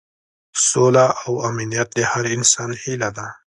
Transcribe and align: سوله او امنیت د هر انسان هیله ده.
سوله 0.67 1.05
او 1.23 1.31
امنیت 1.49 1.89
د 1.97 1.99
هر 2.11 2.23
انسان 2.35 2.69
هیله 2.83 3.09
ده. 3.17 3.27